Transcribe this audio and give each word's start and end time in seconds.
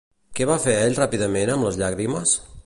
Què 0.37 0.47
va 0.51 0.55
fer 0.63 0.73
ell 0.85 0.97
ràpidament 1.01 1.53
amb 1.57 1.69
les 1.69 1.79
llàgrimes? 1.83 2.35